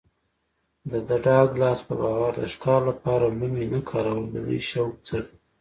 [0.89, 0.91] د
[1.25, 5.39] ډاګلاس په باور د ښکار لپاره لومې نه کارول د دوی شوق څرګندوي